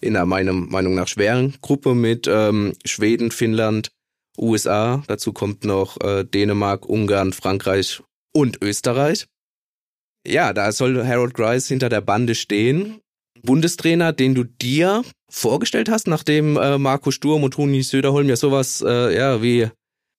[0.02, 3.90] in einer meiner Meinung nach schweren Gruppe mit ähm, Schweden, Finnland,
[4.38, 5.04] USA.
[5.08, 8.02] Dazu kommt noch äh, Dänemark, Ungarn, Frankreich
[8.34, 9.28] und Österreich.
[10.28, 13.00] Ja, da soll Harold Grice hinter der Bande stehen.
[13.44, 18.84] Bundestrainer, den du dir vorgestellt hast, nachdem äh, Marco Sturm und Toni Söderholm ja sowas
[18.86, 19.70] äh, ja wie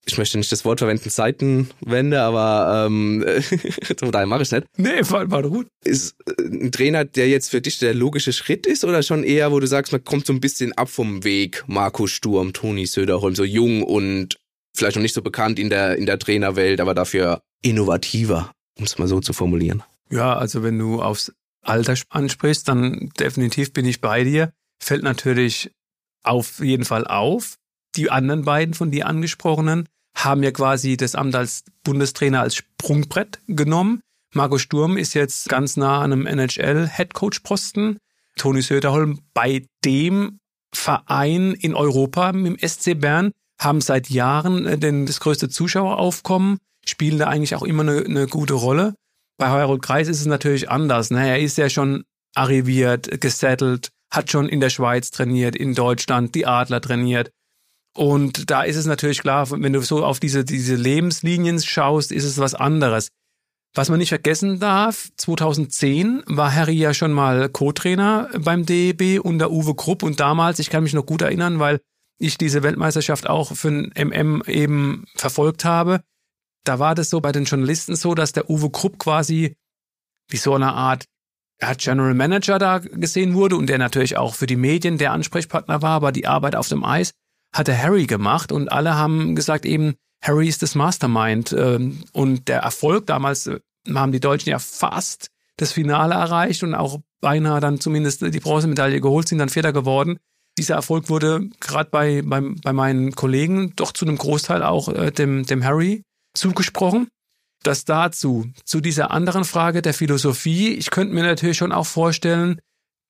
[0.08, 3.24] ich möchte nicht das Wort verwenden, Seitenwende, aber ähm,
[4.00, 4.66] so daher mache ich nicht.
[4.76, 5.66] Nee, war, war gut.
[5.84, 9.50] Ist äh, ein Trainer, der jetzt für dich der logische Schritt ist oder schon eher,
[9.50, 13.34] wo du sagst, man kommt so ein bisschen ab vom Weg, Marco Sturm, Toni Söderholm,
[13.34, 14.36] so jung und
[14.76, 18.98] vielleicht noch nicht so bekannt in der, in der Trainerwelt, aber dafür innovativer, um es
[18.98, 19.82] mal so zu formulieren.
[20.08, 24.52] Ja, also wenn du aufs Alter ansprichst, dann definitiv bin ich bei dir.
[24.80, 25.72] Fällt natürlich
[26.22, 27.56] auf jeden Fall auf.
[27.96, 33.40] Die anderen beiden von dir angesprochenen haben ja quasi das Amt als Bundestrainer als Sprungbrett
[33.46, 34.00] genommen.
[34.34, 37.98] Marco Sturm ist jetzt ganz nah an einem NHL-Headcoach-Posten.
[38.36, 40.40] Toni Söderholm bei dem
[40.74, 47.18] Verein in Europa dem SC Bern haben seit Jahren äh, denn das größte Zuschaueraufkommen, spielen
[47.18, 48.94] da eigentlich auch immer eine, eine gute Rolle.
[49.38, 51.10] Bei Harold Kreis ist es natürlich anders.
[51.10, 51.26] Ne?
[51.26, 56.46] Er ist ja schon arriviert, gesettelt, hat schon in der Schweiz trainiert, in Deutschland die
[56.46, 57.30] Adler trainiert.
[57.96, 62.24] Und da ist es natürlich klar, wenn du so auf diese, diese Lebenslinien schaust, ist
[62.24, 63.08] es was anderes.
[63.74, 69.50] Was man nicht vergessen darf, 2010 war Harry ja schon mal Co-Trainer beim DEB unter
[69.50, 71.80] Uwe Krupp und damals, ich kann mich noch gut erinnern, weil
[72.18, 76.00] ich diese Weltmeisterschaft auch für ein MM eben verfolgt habe,
[76.64, 79.56] da war das so bei den Journalisten so, dass der Uwe Krupp quasi
[80.30, 81.06] wie so eine Art
[81.78, 85.92] General Manager da gesehen wurde und der natürlich auch für die Medien der Ansprechpartner war,
[85.92, 87.12] aber die Arbeit auf dem Eis
[87.56, 91.52] hatte Harry gemacht und alle haben gesagt eben, Harry ist das Mastermind.
[91.52, 93.60] Ähm, und der Erfolg damals äh,
[93.94, 99.00] haben die Deutschen ja fast das Finale erreicht und auch beinahe dann zumindest die Bronzemedaille
[99.00, 100.18] geholt, sind dann Vierter geworden.
[100.58, 105.10] Dieser Erfolg wurde gerade bei, bei, bei meinen Kollegen doch zu einem Großteil auch äh,
[105.10, 106.02] dem, dem Harry
[106.34, 107.08] zugesprochen.
[107.62, 110.74] Das dazu, zu dieser anderen Frage der Philosophie.
[110.74, 112.60] Ich könnte mir natürlich schon auch vorstellen,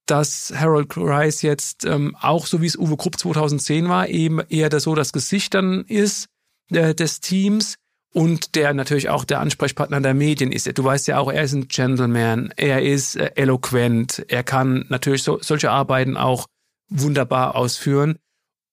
[0.06, 4.68] dass Harold Rice jetzt ähm, auch so wie es Uwe Krupp 2010 war, eben eher
[4.68, 6.26] das, so das Gesicht dann ist
[6.70, 7.74] äh, des Teams
[8.12, 10.66] und der natürlich auch der Ansprechpartner der Medien ist.
[10.78, 15.22] Du weißt ja auch, er ist ein Gentleman, er ist äh, eloquent, er kann natürlich
[15.22, 16.46] so, solche Arbeiten auch
[16.88, 18.16] wunderbar ausführen.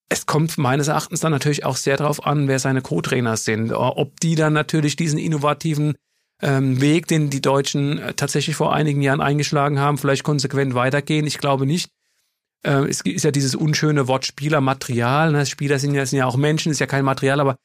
[0.10, 4.20] Es kommt meines Erachtens dann natürlich auch sehr darauf an, wer seine Co-Trainer sind, ob
[4.20, 5.96] die dann natürlich diesen innovativen
[6.44, 11.26] ähm, Weg, den die Deutschen äh, tatsächlich vor einigen Jahren eingeschlagen haben, vielleicht konsequent weitergehen.
[11.26, 11.90] Ich glaube nicht.
[12.64, 15.32] Äh, es ist ja dieses unschöne Wort Spielermaterial.
[15.32, 15.46] Ne?
[15.46, 17.56] Spieler sind ja, sind ja auch Menschen, ist ja kein Material, aber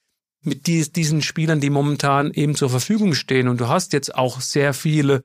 [0.43, 4.41] mit dies, diesen Spielern, die momentan eben zur Verfügung stehen und du hast jetzt auch
[4.41, 5.25] sehr viele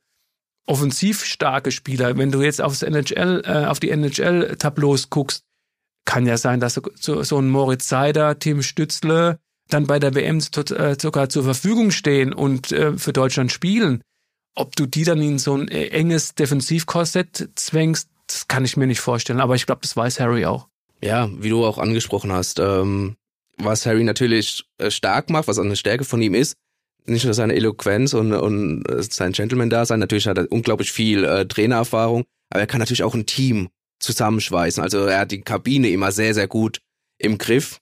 [0.66, 2.18] offensiv starke Spieler.
[2.18, 5.44] Wenn du jetzt aufs NHL, äh, auf die NHL-Tableaus guckst,
[6.06, 10.40] kann ja sein, dass so, so ein Moritz Seider, Tim Stützle dann bei der WM
[10.40, 14.02] äh, sogar zur Verfügung stehen und äh, für Deutschland spielen.
[14.56, 18.88] Ob du die dann in so ein äh, enges Defensivkorsett zwängst, das kann ich mir
[18.88, 19.40] nicht vorstellen.
[19.40, 20.68] Aber ich glaube, das weiß Harry auch.
[21.02, 23.16] Ja, wie du auch angesprochen hast, ähm,
[23.58, 26.56] was Harry natürlich stark macht, was eine Stärke von ihm ist,
[27.06, 32.24] nicht nur seine Eloquenz und, und sein Gentleman-Dasein, natürlich hat er unglaublich viel äh, Trainererfahrung,
[32.50, 34.84] aber er kann natürlich auch ein Team zusammenschweißen.
[34.84, 36.80] Also er hat die Kabine immer sehr, sehr gut
[37.18, 37.80] im Griff.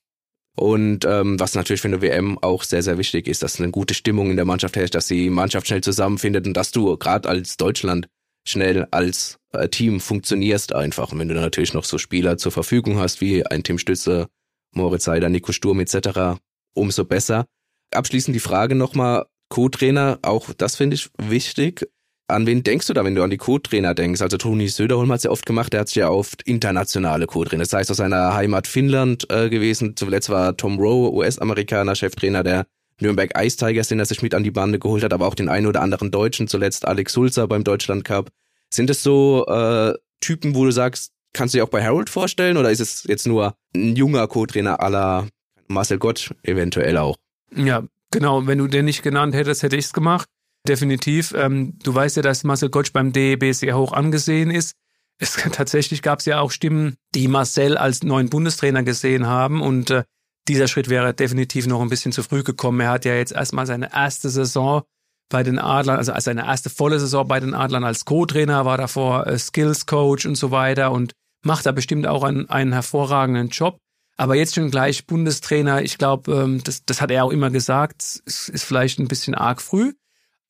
[0.57, 3.93] Und ähm, was natürlich für eine WM auch sehr, sehr wichtig ist, dass eine gute
[3.93, 7.57] Stimmung in der Mannschaft herrscht, dass die Mannschaft schnell zusammenfindet und dass du gerade als
[7.57, 8.07] Deutschland
[8.45, 11.11] schnell als äh, Team funktionierst einfach.
[11.11, 14.27] Und wenn du natürlich noch so Spieler zur Verfügung hast, wie ein Tim Stütze,
[14.73, 16.39] Moritz Seider, Nico Sturm etc.,
[16.73, 17.45] umso besser.
[17.93, 21.87] Abschließend die Frage nochmal, Co-Trainer, auch das finde ich wichtig.
[22.31, 24.21] An wen denkst du da, wenn du an die Co-Trainer denkst?
[24.21, 27.73] Also Toni Söderholm hat es ja oft gemacht, der hat ja oft internationale Co-Trainer, das
[27.73, 29.95] heißt aus seiner Heimat Finnland äh, gewesen.
[29.97, 32.65] Zuletzt war Tom Rowe, US-Amerikaner, Cheftrainer der
[33.01, 35.49] Nürnberg Ice Tigers, den er sich mit an die Bande geholt hat, aber auch den
[35.49, 38.29] einen oder anderen Deutschen, zuletzt Alex Sulzer beim Deutschland Cup.
[38.69, 42.57] Sind es so äh, Typen, wo du sagst, kannst du dir auch bei Harold vorstellen
[42.57, 45.27] oder ist es jetzt nur ein junger Co-Trainer aller
[45.67, 47.17] Marcel Gott eventuell auch?
[47.55, 48.47] Ja, genau.
[48.47, 50.27] Wenn du den nicht genannt hättest, hätte ich es gemacht.
[50.67, 51.33] Definitiv.
[51.35, 54.75] Ähm, du weißt ja, dass Marcel Gottsch beim DEB sehr hoch angesehen ist.
[55.17, 59.89] Es, tatsächlich gab es ja auch Stimmen, die Marcel als neuen Bundestrainer gesehen haben und
[59.89, 60.03] äh,
[60.47, 62.79] dieser Schritt wäre definitiv noch ein bisschen zu früh gekommen.
[62.79, 64.83] Er hat ja jetzt erstmal seine erste Saison
[65.29, 69.27] bei den Adlern, also seine erste volle Saison bei den Adlern als Co-Trainer, war davor
[69.27, 73.77] äh, Skills Coach und so weiter und macht da bestimmt auch einen, einen hervorragenden Job.
[74.17, 78.21] Aber jetzt schon gleich Bundestrainer, ich glaube, ähm, das, das hat er auch immer gesagt,
[78.25, 79.93] ist, ist vielleicht ein bisschen arg früh.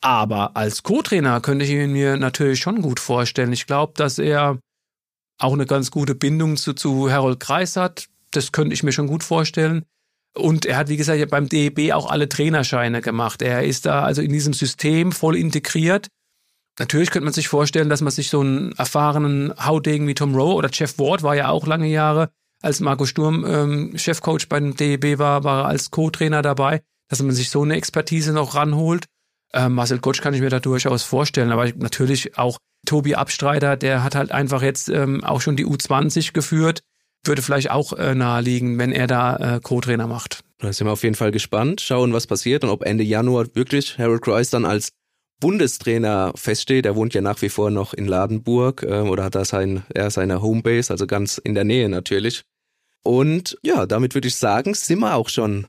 [0.01, 3.53] Aber als Co-Trainer könnte ich ihn mir natürlich schon gut vorstellen.
[3.53, 4.59] Ich glaube, dass er
[5.39, 8.07] auch eine ganz gute Bindung zu, zu Harold Kreis hat.
[8.31, 9.85] Das könnte ich mir schon gut vorstellen.
[10.35, 13.41] Und er hat, wie gesagt, beim DEB auch alle Trainerscheine gemacht.
[13.41, 16.07] Er ist da also in diesem System voll integriert.
[16.79, 20.55] Natürlich könnte man sich vorstellen, dass man sich so einen erfahrenen Haudegen wie Tom Rowe
[20.55, 22.29] oder Jeff Ward war ja auch lange Jahre,
[22.61, 27.35] als Marco Sturm ähm, Chefcoach beim DEB war, war er als Co-Trainer dabei dass man
[27.35, 29.05] sich so eine Expertise noch ranholt.
[29.53, 34.03] Äh, Marcel Gottsch kann ich mir da durchaus vorstellen, aber natürlich auch Tobi Abstreiter, der
[34.03, 36.81] hat halt einfach jetzt ähm, auch schon die U20 geführt,
[37.23, 40.41] würde vielleicht auch äh, naheliegen, wenn er da äh, Co-Trainer macht.
[40.59, 43.97] Da sind wir auf jeden Fall gespannt, schauen, was passiert und ob Ende Januar wirklich
[43.97, 44.89] Harold Kreis dann als
[45.39, 46.85] Bundestrainer feststeht.
[46.85, 50.09] Er wohnt ja nach wie vor noch in Ladenburg äh, oder hat da sein, er
[50.09, 52.43] seine Homebase, also ganz in der Nähe natürlich.
[53.03, 55.67] Und ja, damit würde ich sagen, sind wir auch schon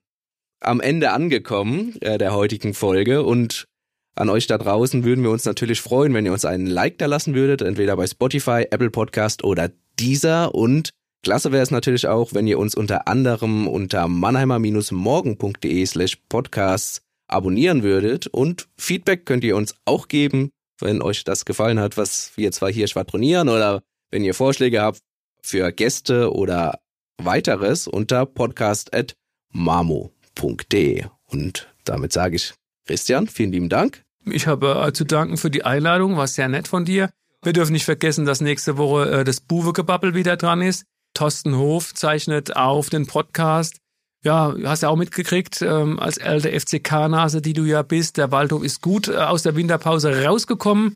[0.60, 3.66] am Ende angekommen äh, der heutigen Folge und
[4.14, 7.06] an euch da draußen würden wir uns natürlich freuen, wenn ihr uns einen Like da
[7.06, 10.90] lassen würdet, entweder bei Spotify, Apple Podcast oder dieser und
[11.22, 17.82] klasse wäre es natürlich auch, wenn ihr uns unter anderem unter mannheimer-morgen.de slash podcasts abonnieren
[17.82, 22.52] würdet und Feedback könnt ihr uns auch geben, wenn euch das gefallen hat, was wir
[22.52, 24.98] zwar hier schwadronieren oder wenn ihr Vorschläge habt
[25.42, 26.78] für Gäste oder
[27.18, 31.04] weiteres unter podcast.mamo.de.
[31.26, 32.52] Und damit sage ich
[32.86, 34.02] Christian, vielen lieben Dank.
[34.24, 37.10] Ich habe äh, zu danken für die Einladung, war sehr nett von dir.
[37.42, 40.84] Wir dürfen nicht vergessen, dass nächste Woche äh, das Buwe-Gebabbel wieder dran ist.
[41.14, 43.78] Thorsten Hof zeichnet auf den Podcast.
[44.24, 48.62] Ja, hast ja auch mitgekriegt, ähm, als alte FCK-Nase, die du ja bist, der Waldhof
[48.62, 50.94] ist gut äh, aus der Winterpause rausgekommen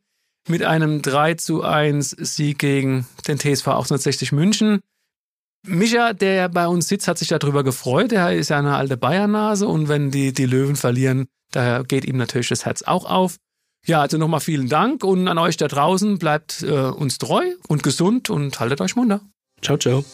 [0.49, 4.81] mit einem 3 zu 1 Sieg gegen den TSV 1860 München.
[5.67, 8.13] Micha, der bei uns sitzt, hat sich darüber gefreut.
[8.13, 12.17] Er ist ja eine alte Bayern-Nase und wenn die, die Löwen verlieren, da geht ihm
[12.17, 13.37] natürlich das Herz auch auf.
[13.87, 17.83] Ja, also nochmal vielen Dank und an euch da draußen bleibt äh, uns treu und
[17.83, 19.21] gesund und haltet euch munter.
[19.63, 20.05] Ciao, ciao.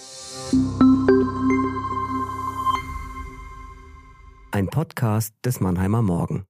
[4.50, 6.44] Ein Podcast des Mannheimer Morgen.